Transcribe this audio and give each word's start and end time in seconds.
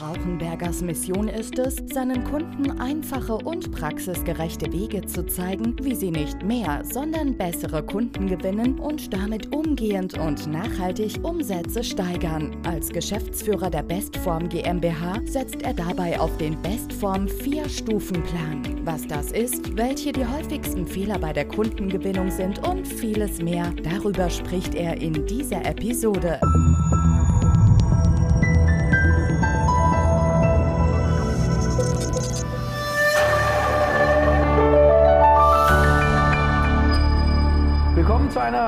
Rauchenbergers 0.00 0.82
Mission 0.82 1.28
ist 1.28 1.58
es, 1.58 1.76
seinen 1.92 2.22
Kunden 2.24 2.80
einfache 2.80 3.34
und 3.34 3.72
praxisgerechte 3.72 4.72
Wege 4.72 5.04
zu 5.06 5.26
zeigen, 5.26 5.74
wie 5.82 5.94
sie 5.94 6.10
nicht 6.10 6.42
mehr, 6.44 6.82
sondern 6.84 7.36
bessere 7.36 7.82
Kunden 7.82 8.28
gewinnen 8.28 8.78
und 8.78 9.12
damit 9.12 9.54
umgehend 9.54 10.16
und 10.18 10.46
nachhaltig 10.46 11.18
Umsätze 11.22 11.82
steigern. 11.82 12.56
Als 12.64 12.90
Geschäftsführer 12.90 13.70
der 13.70 13.82
Bestform 13.82 14.48
GmbH 14.48 15.20
setzt 15.24 15.62
er 15.62 15.74
dabei 15.74 16.18
auf 16.20 16.36
den 16.36 16.60
Bestform 16.62 17.26
Vier-Stufen-Plan. 17.26 18.62
Was 18.84 19.06
das 19.06 19.32
ist, 19.32 19.76
welche 19.76 20.12
die 20.12 20.26
häufigsten 20.26 20.86
Fehler 20.86 21.18
bei 21.18 21.32
der 21.32 21.46
Kundengewinnung 21.48 22.30
sind 22.30 22.66
und 22.66 22.86
vieles 22.86 23.42
mehr, 23.42 23.72
darüber 23.82 24.30
spricht 24.30 24.74
er 24.74 25.00
in 25.00 25.26
dieser 25.26 25.64
Episode. 25.64 26.40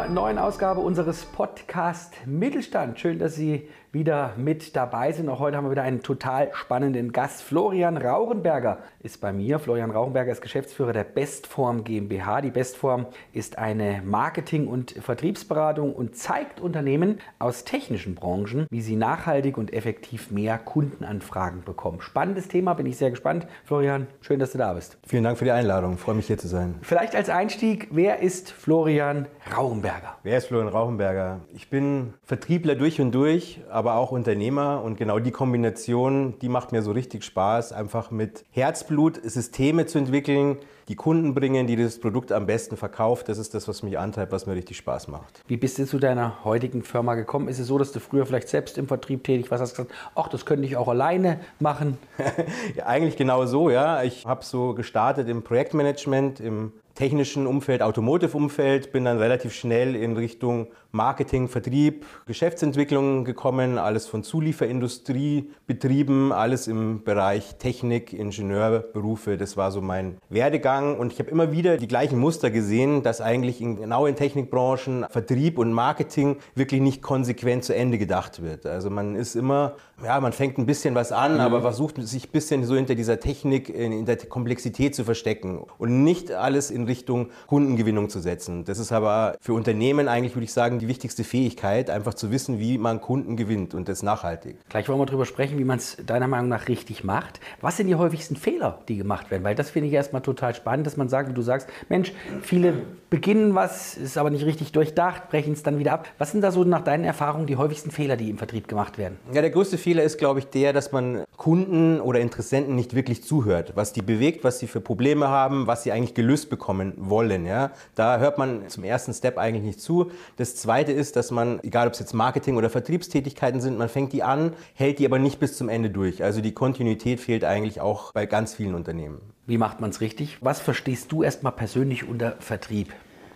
Einer 0.00 0.08
neuen 0.08 0.38
Ausgabe 0.38 0.80
unseres 0.80 1.26
Podcast 1.26 2.14
Mittelstand. 2.26 2.98
Schön, 2.98 3.18
dass 3.18 3.34
Sie 3.34 3.68
wieder 3.92 4.34
mit 4.36 4.76
dabei 4.76 5.12
sind. 5.12 5.28
Auch 5.28 5.40
heute 5.40 5.56
haben 5.56 5.64
wir 5.64 5.72
wieder 5.72 5.82
einen 5.82 6.02
total 6.02 6.50
spannenden 6.52 7.12
Gast. 7.12 7.42
Florian 7.42 7.96
Rauchenberger 7.96 8.78
ist 9.02 9.20
bei 9.20 9.32
mir. 9.32 9.58
Florian 9.58 9.90
Rauchenberger 9.90 10.30
ist 10.30 10.40
Geschäftsführer 10.40 10.92
der 10.92 11.04
Bestform 11.04 11.82
GmbH. 11.82 12.40
Die 12.40 12.50
Bestform 12.50 13.06
ist 13.32 13.58
eine 13.58 14.02
Marketing- 14.04 14.68
und 14.68 14.92
Vertriebsberatung 14.92 15.92
und 15.92 16.16
zeigt 16.16 16.60
Unternehmen 16.60 17.18
aus 17.38 17.64
technischen 17.64 18.14
Branchen, 18.14 18.66
wie 18.70 18.80
sie 18.80 18.96
nachhaltig 18.96 19.58
und 19.58 19.72
effektiv 19.72 20.30
mehr 20.30 20.58
Kundenanfragen 20.58 21.64
bekommen. 21.64 22.00
Spannendes 22.00 22.48
Thema, 22.48 22.74
bin 22.74 22.86
ich 22.86 22.96
sehr 22.96 23.10
gespannt. 23.10 23.46
Florian, 23.64 24.06
schön, 24.20 24.38
dass 24.38 24.52
du 24.52 24.58
da 24.58 24.72
bist. 24.72 24.98
Vielen 25.06 25.24
Dank 25.24 25.38
für 25.38 25.44
die 25.44 25.50
Einladung. 25.50 25.94
Ich 25.94 26.00
freue 26.00 26.14
mich 26.14 26.26
hier 26.26 26.38
zu 26.38 26.48
sein. 26.48 26.76
Vielleicht 26.82 27.16
als 27.16 27.28
Einstieg, 27.28 27.88
wer 27.90 28.20
ist 28.20 28.52
Florian 28.52 29.26
Rauchenberger? 29.56 30.16
Wer 30.22 30.38
ist 30.38 30.46
Florian 30.46 30.68
Rauchenberger? 30.68 31.40
Ich 31.54 31.70
bin 31.70 32.14
Vertriebler 32.22 32.76
durch 32.76 33.00
und 33.00 33.12
durch, 33.12 33.60
aber 33.70 33.79
auch 33.86 34.12
Unternehmer 34.12 34.82
und 34.82 34.96
genau 34.96 35.18
die 35.18 35.30
Kombination, 35.30 36.34
die 36.40 36.48
macht 36.48 36.72
mir 36.72 36.82
so 36.82 36.92
richtig 36.92 37.24
Spaß, 37.24 37.72
einfach 37.72 38.10
mit 38.10 38.44
Herzblut 38.50 39.20
Systeme 39.22 39.86
zu 39.86 39.98
entwickeln, 39.98 40.58
die 40.88 40.96
Kunden 40.96 41.34
bringen, 41.34 41.66
die 41.68 41.76
das 41.76 42.00
Produkt 42.00 42.32
am 42.32 42.46
besten 42.46 42.76
verkauft. 42.76 43.28
Das 43.28 43.38
ist 43.38 43.54
das, 43.54 43.68
was 43.68 43.82
mich 43.82 43.98
antreibt, 43.98 44.32
was 44.32 44.46
mir 44.46 44.54
richtig 44.54 44.76
Spaß 44.76 45.06
macht. 45.08 45.40
Wie 45.46 45.56
bist 45.56 45.78
du 45.78 45.86
zu 45.86 45.98
deiner 45.98 46.44
heutigen 46.44 46.82
Firma 46.82 47.14
gekommen? 47.14 47.46
Ist 47.46 47.60
es 47.60 47.68
so, 47.68 47.78
dass 47.78 47.92
du 47.92 48.00
früher 48.00 48.26
vielleicht 48.26 48.48
selbst 48.48 48.76
im 48.76 48.88
Vertrieb 48.88 49.22
tätig 49.22 49.50
warst, 49.50 49.62
hast 49.62 49.76
gesagt, 49.76 49.92
ach, 50.16 50.28
das 50.28 50.44
könnte 50.44 50.66
ich 50.66 50.76
auch 50.76 50.88
alleine 50.88 51.40
machen? 51.60 51.96
ja, 52.76 52.86
eigentlich 52.86 53.16
genau 53.16 53.46
so, 53.46 53.70
ja. 53.70 54.02
Ich 54.02 54.26
habe 54.26 54.44
so 54.44 54.74
gestartet 54.74 55.28
im 55.28 55.42
Projektmanagement, 55.42 56.40
im 56.40 56.72
technischen 56.96 57.46
Umfeld, 57.46 57.82
Automotive-Umfeld, 57.82 58.92
bin 58.92 59.04
dann 59.04 59.18
relativ 59.18 59.54
schnell 59.54 59.94
in 59.94 60.16
Richtung 60.16 60.66
Marketing, 60.92 61.48
Vertrieb, 61.48 62.04
Geschäftsentwicklung 62.26 63.24
gekommen, 63.24 63.78
alles 63.78 64.06
von 64.06 64.24
Zulieferindustrie 64.24 65.50
betrieben, 65.66 66.32
alles 66.32 66.66
im 66.66 67.04
Bereich 67.04 67.56
Technik, 67.58 68.12
Ingenieurberufe. 68.12 69.36
Das 69.36 69.56
war 69.56 69.70
so 69.70 69.80
mein 69.80 70.18
Werdegang 70.28 70.98
und 70.98 71.12
ich 71.12 71.18
habe 71.20 71.30
immer 71.30 71.52
wieder 71.52 71.76
die 71.76 71.86
gleichen 71.86 72.18
Muster 72.18 72.50
gesehen, 72.50 73.02
dass 73.02 73.20
eigentlich 73.20 73.60
in, 73.60 73.76
genau 73.76 74.06
in 74.06 74.16
Technikbranchen 74.16 75.06
Vertrieb 75.08 75.58
und 75.58 75.72
Marketing 75.72 76.38
wirklich 76.54 76.80
nicht 76.80 77.02
konsequent 77.02 77.64
zu 77.64 77.74
Ende 77.74 77.98
gedacht 77.98 78.42
wird. 78.42 78.66
Also 78.66 78.90
man 78.90 79.14
ist 79.14 79.36
immer, 79.36 79.76
ja, 80.04 80.18
man 80.20 80.32
fängt 80.32 80.58
ein 80.58 80.66
bisschen 80.66 80.96
was 80.96 81.12
an, 81.12 81.34
mhm. 81.34 81.40
aber 81.40 81.60
versucht 81.60 82.02
sich 82.02 82.28
ein 82.28 82.32
bisschen 82.32 82.64
so 82.64 82.74
hinter 82.74 82.96
dieser 82.96 83.20
Technik, 83.20 83.68
in 83.68 84.06
der 84.06 84.16
Komplexität 84.16 84.94
zu 84.94 85.04
verstecken 85.04 85.62
und 85.78 86.02
nicht 86.02 86.32
alles 86.32 86.72
in 86.72 86.84
Richtung 86.84 87.28
Kundengewinnung 87.46 88.08
zu 88.08 88.18
setzen. 88.18 88.64
Das 88.64 88.78
ist 88.78 88.90
aber 88.90 89.36
für 89.40 89.52
Unternehmen 89.52 90.08
eigentlich, 90.08 90.34
würde 90.34 90.44
ich 90.44 90.52
sagen, 90.52 90.79
die 90.80 90.88
wichtigste 90.88 91.24
Fähigkeit, 91.24 91.90
einfach 91.90 92.14
zu 92.14 92.30
wissen, 92.30 92.58
wie 92.58 92.78
man 92.78 93.00
Kunden 93.00 93.36
gewinnt 93.36 93.74
und 93.74 93.88
das 93.88 94.02
nachhaltig. 94.02 94.56
Gleich 94.68 94.88
wollen 94.88 94.98
wir 94.98 95.06
darüber 95.06 95.26
sprechen, 95.26 95.58
wie 95.58 95.64
man 95.64 95.78
es 95.78 95.96
deiner 96.04 96.28
Meinung 96.28 96.48
nach 96.48 96.68
richtig 96.68 97.04
macht. 97.04 97.40
Was 97.60 97.76
sind 97.76 97.86
die 97.86 97.94
häufigsten 97.94 98.36
Fehler, 98.36 98.80
die 98.88 98.96
gemacht 98.96 99.30
werden? 99.30 99.44
Weil 99.44 99.54
das 99.54 99.70
finde 99.70 99.88
ich 99.88 99.94
erstmal 99.94 100.22
total 100.22 100.54
spannend, 100.54 100.86
dass 100.86 100.96
man 100.96 101.08
sagt, 101.08 101.28
wie 101.28 101.34
du 101.34 101.42
sagst, 101.42 101.68
Mensch, 101.88 102.12
viele 102.42 102.74
beginnen 103.10 103.54
was, 103.54 103.96
ist 103.96 104.16
aber 104.16 104.30
nicht 104.30 104.46
richtig 104.46 104.72
durchdacht, 104.72 105.30
brechen 105.30 105.52
es 105.52 105.62
dann 105.62 105.78
wieder 105.78 105.92
ab. 105.92 106.08
Was 106.18 106.30
sind 106.30 106.42
da 106.42 106.52
so 106.52 106.64
nach 106.64 106.82
deinen 106.82 107.04
Erfahrungen 107.04 107.46
die 107.46 107.56
häufigsten 107.56 107.90
Fehler, 107.90 108.16
die 108.16 108.30
im 108.30 108.38
Vertrieb 108.38 108.68
gemacht 108.68 108.98
werden? 108.98 109.18
Ja, 109.32 109.40
der 109.40 109.50
größte 109.50 109.78
Fehler 109.78 110.04
ist, 110.04 110.18
glaube 110.18 110.38
ich, 110.38 110.46
der, 110.46 110.72
dass 110.72 110.92
man 110.92 111.24
Kunden 111.36 112.00
oder 112.00 112.20
Interessenten 112.20 112.76
nicht 112.76 112.94
wirklich 112.94 113.24
zuhört, 113.24 113.72
was 113.74 113.92
die 113.92 114.02
bewegt, 114.02 114.44
was 114.44 114.58
sie 114.58 114.66
für 114.66 114.80
Probleme 114.80 115.28
haben, 115.28 115.66
was 115.66 115.82
sie 115.82 115.92
eigentlich 115.92 116.14
gelöst 116.14 116.50
bekommen 116.50 116.92
wollen. 116.96 117.46
Ja? 117.46 117.72
Da 117.94 118.18
hört 118.18 118.38
man 118.38 118.68
zum 118.68 118.84
ersten 118.84 119.12
Step 119.12 119.38
eigentlich 119.38 119.64
nicht 119.64 119.80
zu. 119.80 120.10
Das 120.36 120.54
zweite 120.54 120.69
ist, 120.92 121.16
dass 121.16 121.30
man, 121.30 121.60
egal 121.62 121.86
ob 121.86 121.94
es 121.94 121.98
jetzt 121.98 122.14
Marketing 122.14 122.56
oder 122.56 122.70
Vertriebstätigkeiten 122.70 123.60
sind, 123.60 123.76
man 123.76 123.88
fängt 123.88 124.12
die 124.12 124.22
an, 124.22 124.52
hält 124.74 124.98
die 124.98 125.06
aber 125.06 125.18
nicht 125.18 125.40
bis 125.40 125.56
zum 125.56 125.68
Ende 125.68 125.90
durch. 125.90 126.22
Also 126.22 126.40
die 126.40 126.52
Kontinuität 126.52 127.20
fehlt 127.20 127.44
eigentlich 127.44 127.80
auch 127.80 128.12
bei 128.12 128.26
ganz 128.26 128.54
vielen 128.54 128.74
Unternehmen. 128.74 129.20
Wie 129.46 129.58
macht 129.58 129.80
man 129.80 129.90
es 129.90 130.00
richtig? 130.00 130.38
Was 130.40 130.60
verstehst 130.60 131.10
du 131.12 131.22
erstmal 131.22 131.52
persönlich 131.52 132.08
unter 132.08 132.36
Vertrieb? 132.38 132.92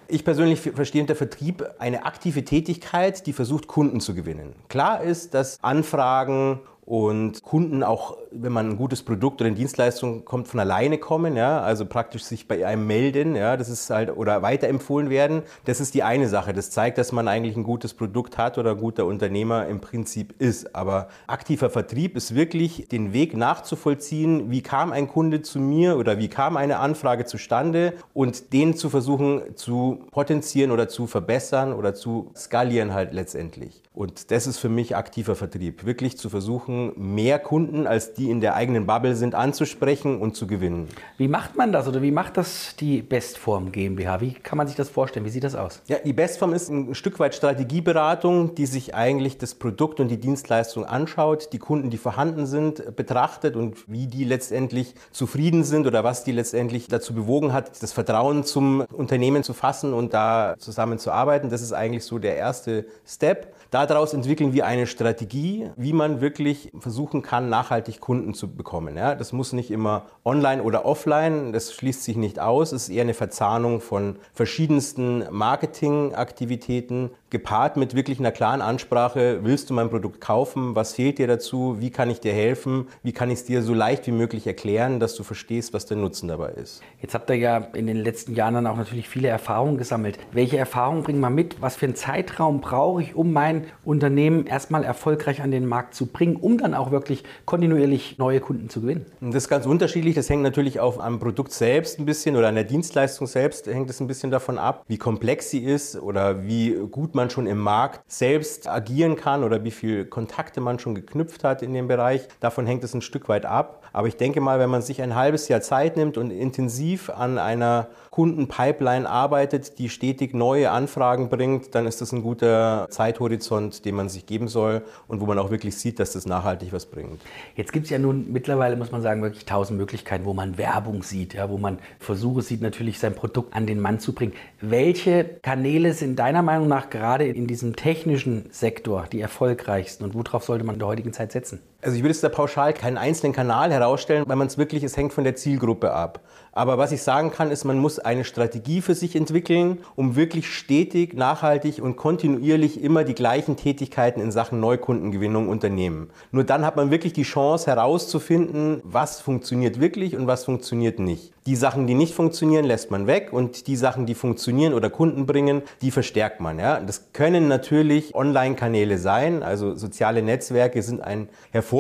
Ich 0.06 0.24
persönlich 0.24 0.60
verstehe 0.60 1.00
unter 1.00 1.16
Vertrieb 1.16 1.64
eine 1.78 2.04
aktive 2.04 2.44
Tätigkeit, 2.44 3.26
die 3.26 3.32
versucht, 3.32 3.66
Kunden 3.66 4.00
zu 4.00 4.14
gewinnen. 4.14 4.54
Klar 4.68 5.02
ist, 5.02 5.34
dass 5.34 5.58
Anfragen 5.62 6.60
und 6.84 7.42
Kunden 7.42 7.82
auch, 7.82 8.18
wenn 8.36 8.52
man 8.52 8.70
ein 8.70 8.76
gutes 8.76 9.02
Produkt 9.02 9.40
oder 9.40 9.48
eine 9.48 9.56
Dienstleistung 9.56 10.24
kommt, 10.24 10.48
von 10.48 10.60
alleine 10.60 10.98
kommen, 10.98 11.36
ja, 11.36 11.60
also 11.60 11.86
praktisch 11.86 12.24
sich 12.24 12.48
bei 12.48 12.66
einem 12.66 12.86
melden, 12.86 13.36
ja, 13.36 13.56
das 13.56 13.68
ist 13.68 13.88
halt, 13.90 14.16
oder 14.16 14.42
weiterempfohlen 14.42 15.10
werden, 15.10 15.42
das 15.64 15.80
ist 15.80 15.94
die 15.94 16.02
eine 16.02 16.28
Sache. 16.28 16.52
Das 16.52 16.70
zeigt, 16.70 16.98
dass 16.98 17.12
man 17.12 17.28
eigentlich 17.28 17.56
ein 17.56 17.64
gutes 17.64 17.94
Produkt 17.94 18.38
hat 18.38 18.58
oder 18.58 18.72
ein 18.72 18.78
guter 18.78 19.06
Unternehmer 19.06 19.66
im 19.66 19.80
Prinzip 19.80 20.34
ist. 20.40 20.74
Aber 20.74 21.08
aktiver 21.26 21.70
Vertrieb 21.70 22.16
ist 22.16 22.34
wirklich 22.34 22.88
den 22.88 23.12
Weg 23.12 23.36
nachzuvollziehen, 23.36 24.50
wie 24.50 24.62
kam 24.62 24.92
ein 24.92 25.08
Kunde 25.08 25.42
zu 25.42 25.58
mir 25.58 25.96
oder 25.96 26.18
wie 26.18 26.28
kam 26.28 26.56
eine 26.56 26.78
Anfrage 26.78 27.24
zustande 27.24 27.94
und 28.12 28.52
den 28.52 28.76
zu 28.76 28.90
versuchen 28.90 29.56
zu 29.56 30.04
potenzieren 30.10 30.70
oder 30.70 30.88
zu 30.88 31.06
verbessern 31.06 31.72
oder 31.72 31.94
zu 31.94 32.30
skalieren 32.36 32.94
halt 32.94 33.12
letztendlich. 33.12 33.82
Und 33.92 34.32
das 34.32 34.48
ist 34.48 34.58
für 34.58 34.68
mich 34.68 34.96
aktiver 34.96 35.36
Vertrieb, 35.36 35.86
wirklich 35.86 36.18
zu 36.18 36.28
versuchen, 36.28 36.92
mehr 36.96 37.38
Kunden 37.38 37.86
als 37.86 38.14
die 38.14 38.23
in 38.30 38.40
der 38.40 38.54
eigenen 38.54 38.86
Bubble 38.86 39.16
sind 39.16 39.34
anzusprechen 39.34 40.20
und 40.20 40.36
zu 40.36 40.46
gewinnen. 40.46 40.88
Wie 41.18 41.28
macht 41.28 41.56
man 41.56 41.72
das 41.72 41.88
oder 41.88 42.02
wie 42.02 42.10
macht 42.10 42.36
das 42.36 42.76
die 42.76 43.02
Bestform 43.02 43.72
GmbH? 43.72 44.20
Wie 44.20 44.32
kann 44.32 44.58
man 44.58 44.66
sich 44.66 44.76
das 44.76 44.88
vorstellen? 44.88 45.24
Wie 45.26 45.30
sieht 45.30 45.44
das 45.44 45.54
aus? 45.54 45.82
Ja, 45.86 45.98
die 46.04 46.12
Bestform 46.12 46.54
ist 46.54 46.68
ein 46.68 46.94
Stück 46.94 47.18
weit 47.18 47.34
Strategieberatung, 47.34 48.54
die 48.54 48.66
sich 48.66 48.94
eigentlich 48.94 49.38
das 49.38 49.54
Produkt 49.54 50.00
und 50.00 50.08
die 50.08 50.18
Dienstleistung 50.18 50.84
anschaut, 50.84 51.52
die 51.52 51.58
Kunden, 51.58 51.90
die 51.90 51.98
vorhanden 51.98 52.46
sind, 52.46 52.96
betrachtet 52.96 53.56
und 53.56 53.90
wie 53.90 54.06
die 54.06 54.24
letztendlich 54.24 54.94
zufrieden 55.10 55.64
sind 55.64 55.86
oder 55.86 56.04
was 56.04 56.24
die 56.24 56.32
letztendlich 56.32 56.88
dazu 56.88 57.14
bewogen 57.14 57.52
hat, 57.52 57.82
das 57.82 57.92
Vertrauen 57.92 58.44
zum 58.44 58.82
Unternehmen 58.92 59.42
zu 59.42 59.54
fassen 59.54 59.92
und 59.92 60.14
da 60.14 60.54
zusammenzuarbeiten. 60.58 61.50
Das 61.50 61.62
ist 61.62 61.72
eigentlich 61.72 62.04
so 62.04 62.18
der 62.18 62.36
erste 62.36 62.86
Step. 63.06 63.54
Daraus 63.70 64.14
entwickeln 64.14 64.52
wir 64.52 64.66
eine 64.66 64.86
Strategie, 64.86 65.70
wie 65.76 65.92
man 65.92 66.20
wirklich 66.20 66.70
versuchen 66.78 67.22
kann, 67.22 67.48
nachhaltig 67.48 68.00
Kunden 68.00 68.13
zu 68.34 68.54
bekommen. 68.54 68.96
Ja, 68.96 69.14
das 69.14 69.32
muss 69.32 69.52
nicht 69.52 69.70
immer 69.70 70.06
online 70.24 70.62
oder 70.62 70.84
offline, 70.84 71.52
das 71.52 71.72
schließt 71.72 72.04
sich 72.04 72.16
nicht 72.16 72.38
aus, 72.38 72.72
es 72.72 72.84
ist 72.84 72.94
eher 72.94 73.02
eine 73.02 73.14
Verzahnung 73.14 73.80
von 73.80 74.16
verschiedensten 74.32 75.24
Marketingaktivitäten, 75.30 77.10
gepaart 77.34 77.76
mit 77.76 77.96
wirklich 77.96 78.20
einer 78.20 78.30
klaren 78.30 78.62
Ansprache, 78.62 79.40
willst 79.42 79.68
du 79.68 79.74
mein 79.74 79.90
Produkt 79.90 80.20
kaufen, 80.20 80.76
was 80.76 80.94
fehlt 80.94 81.18
dir 81.18 81.26
dazu, 81.26 81.78
wie 81.80 81.90
kann 81.90 82.08
ich 82.08 82.20
dir 82.20 82.32
helfen, 82.32 82.86
wie 83.02 83.10
kann 83.10 83.28
ich 83.28 83.40
es 83.40 83.44
dir 83.44 83.60
so 83.62 83.74
leicht 83.74 84.06
wie 84.06 84.12
möglich 84.12 84.46
erklären, 84.46 85.00
dass 85.00 85.16
du 85.16 85.24
verstehst, 85.24 85.74
was 85.74 85.84
der 85.84 85.96
Nutzen 85.96 86.28
dabei 86.28 86.50
ist. 86.50 86.80
Jetzt 87.02 87.12
habt 87.12 87.28
ihr 87.30 87.36
ja 87.36 87.56
in 87.56 87.88
den 87.88 87.96
letzten 87.96 88.36
Jahren 88.36 88.54
dann 88.54 88.68
auch 88.68 88.76
natürlich 88.76 89.08
viele 89.08 89.26
Erfahrungen 89.26 89.78
gesammelt. 89.78 90.16
Welche 90.30 90.58
Erfahrungen 90.58 91.02
bringen 91.02 91.18
wir 91.18 91.28
mit? 91.28 91.60
Was 91.60 91.74
für 91.74 91.86
einen 91.86 91.96
Zeitraum 91.96 92.60
brauche 92.60 93.02
ich, 93.02 93.16
um 93.16 93.32
mein 93.32 93.64
Unternehmen 93.84 94.46
erstmal 94.46 94.84
erfolgreich 94.84 95.42
an 95.42 95.50
den 95.50 95.66
Markt 95.66 95.96
zu 95.96 96.06
bringen, 96.06 96.36
um 96.36 96.56
dann 96.56 96.72
auch 96.72 96.92
wirklich 96.92 97.24
kontinuierlich 97.46 98.16
neue 98.18 98.38
Kunden 98.38 98.68
zu 98.68 98.80
gewinnen? 98.80 99.06
Das 99.20 99.34
ist 99.34 99.48
ganz 99.48 99.66
unterschiedlich. 99.66 100.14
Das 100.14 100.30
hängt 100.30 100.42
natürlich 100.42 100.78
auch 100.78 101.00
am 101.00 101.18
Produkt 101.18 101.52
selbst 101.52 101.98
ein 101.98 102.06
bisschen 102.06 102.36
oder 102.36 102.46
an 102.46 102.54
der 102.54 102.62
Dienstleistung 102.62 103.26
selbst 103.26 103.66
hängt 103.66 103.90
es 103.90 103.98
ein 103.98 104.06
bisschen 104.06 104.30
davon 104.30 104.56
ab, 104.56 104.84
wie 104.86 104.98
komplex 104.98 105.50
sie 105.50 105.64
ist 105.64 106.00
oder 106.00 106.46
wie 106.46 106.76
gut 106.92 107.16
man 107.16 107.23
man 107.24 107.30
schon 107.30 107.46
im 107.46 107.58
Markt 107.58 108.00
selbst 108.06 108.68
agieren 108.68 109.16
kann 109.16 109.44
oder 109.44 109.64
wie 109.64 109.70
viele 109.70 110.04
Kontakte 110.04 110.60
man 110.60 110.78
schon 110.78 110.94
geknüpft 110.94 111.42
hat 111.42 111.62
in 111.62 111.72
dem 111.72 111.88
Bereich. 111.88 112.28
Davon 112.40 112.66
hängt 112.66 112.84
es 112.84 112.92
ein 112.92 113.00
Stück 113.00 113.30
weit 113.30 113.46
ab. 113.46 113.80
Aber 113.94 114.08
ich 114.08 114.16
denke 114.16 114.40
mal, 114.40 114.58
wenn 114.58 114.70
man 114.70 114.82
sich 114.82 115.00
ein 115.00 115.14
halbes 115.14 115.46
Jahr 115.46 115.60
Zeit 115.60 115.96
nimmt 115.96 116.18
und 116.18 116.32
intensiv 116.32 117.10
an 117.10 117.38
einer 117.38 117.86
Kundenpipeline 118.10 119.08
arbeitet, 119.08 119.78
die 119.78 119.88
stetig 119.88 120.34
neue 120.34 120.72
Anfragen 120.72 121.28
bringt, 121.28 121.76
dann 121.76 121.86
ist 121.86 122.00
das 122.00 122.10
ein 122.10 122.22
guter 122.22 122.88
Zeithorizont, 122.90 123.84
den 123.84 123.94
man 123.94 124.08
sich 124.08 124.26
geben 124.26 124.48
soll 124.48 124.82
und 125.06 125.20
wo 125.20 125.26
man 125.26 125.38
auch 125.38 125.52
wirklich 125.52 125.76
sieht, 125.76 126.00
dass 126.00 126.12
das 126.12 126.26
nachhaltig 126.26 126.72
was 126.72 126.86
bringt. 126.86 127.22
Jetzt 127.54 127.72
gibt 127.72 127.84
es 127.84 127.90
ja 127.90 128.00
nun 128.00 128.32
mittlerweile, 128.32 128.74
muss 128.74 128.90
man 128.90 129.00
sagen, 129.00 129.22
wirklich 129.22 129.44
tausend 129.44 129.78
Möglichkeiten, 129.78 130.24
wo 130.24 130.34
man 130.34 130.58
Werbung 130.58 131.04
sieht, 131.04 131.34
ja, 131.34 131.48
wo 131.48 131.56
man 131.56 131.78
Versuche 132.00 132.42
sieht, 132.42 132.62
natürlich 132.62 132.98
sein 132.98 133.14
Produkt 133.14 133.54
an 133.54 133.66
den 133.66 133.80
Mann 133.80 134.00
zu 134.00 134.12
bringen. 134.12 134.32
Welche 134.60 135.24
Kanäle 135.42 135.92
sind 135.92 136.18
deiner 136.18 136.42
Meinung 136.42 136.66
nach 136.66 136.90
gerade 136.90 137.13
in 137.22 137.46
diesem 137.46 137.76
technischen 137.76 138.50
Sektor 138.50 139.06
die 139.12 139.20
erfolgreichsten 139.20 140.04
und 140.04 140.14
worauf 140.14 140.44
sollte 140.44 140.64
man 140.64 140.74
in 140.74 140.78
der 140.80 140.88
heutigen 140.88 141.12
Zeit 141.12 141.32
setzen? 141.32 141.60
Also 141.84 141.96
ich 141.96 142.02
würde 142.02 142.12
jetzt 142.14 142.24
da 142.24 142.30
pauschal 142.30 142.72
keinen 142.72 142.96
einzelnen 142.96 143.34
Kanal 143.34 143.70
herausstellen, 143.70 144.24
weil 144.26 144.36
man 144.36 144.46
es 144.46 144.56
wirklich, 144.56 144.82
es 144.82 144.96
hängt 144.96 145.12
von 145.12 145.22
der 145.22 145.36
Zielgruppe 145.36 145.92
ab. 145.92 146.20
Aber 146.56 146.78
was 146.78 146.92
ich 146.92 147.02
sagen 147.02 147.32
kann, 147.32 147.50
ist, 147.50 147.64
man 147.64 147.78
muss 147.78 147.98
eine 147.98 148.24
Strategie 148.24 148.80
für 148.80 148.94
sich 148.94 149.16
entwickeln, 149.16 149.78
um 149.96 150.14
wirklich 150.14 150.48
stetig, 150.48 151.12
nachhaltig 151.12 151.82
und 151.82 151.96
kontinuierlich 151.96 152.80
immer 152.80 153.02
die 153.02 153.16
gleichen 153.16 153.56
Tätigkeiten 153.56 154.20
in 154.20 154.30
Sachen 154.30 154.60
Neukundengewinnung 154.60 155.48
unternehmen. 155.48 156.10
Nur 156.30 156.44
dann 156.44 156.64
hat 156.64 156.76
man 156.76 156.92
wirklich 156.92 157.12
die 157.12 157.24
Chance 157.24 157.66
herauszufinden, 157.66 158.80
was 158.84 159.20
funktioniert 159.20 159.80
wirklich 159.80 160.16
und 160.16 160.28
was 160.28 160.44
funktioniert 160.44 161.00
nicht. 161.00 161.32
Die 161.46 161.56
Sachen, 161.56 161.86
die 161.86 161.94
nicht 161.94 162.14
funktionieren, 162.14 162.64
lässt 162.64 162.90
man 162.90 163.06
weg 163.06 163.32
und 163.32 163.66
die 163.66 163.76
Sachen, 163.76 164.06
die 164.06 164.14
funktionieren 164.14 164.72
oder 164.72 164.88
Kunden 164.88 165.26
bringen, 165.26 165.62
die 165.82 165.90
verstärkt 165.90 166.40
man. 166.40 166.58
Ja? 166.58 166.80
Das 166.80 167.12
können 167.12 167.48
natürlich 167.48 168.14
Online-Kanäle 168.14 168.96
sein, 168.96 169.42
also 169.42 169.74
soziale 169.74 170.22
Netzwerke 170.22 170.82
sind 170.82 171.02
ein 171.02 171.28
hervorragendes 171.50 171.73